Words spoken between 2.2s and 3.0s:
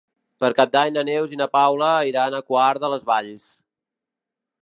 a Quart de